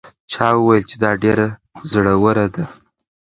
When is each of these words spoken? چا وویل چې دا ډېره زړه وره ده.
چا 0.31 0.47
وویل 0.55 0.83
چې 0.89 0.95
دا 1.03 1.11
ډېره 1.23 1.47
زړه 1.91 2.13
وره 2.23 2.45
ده. 2.55 2.65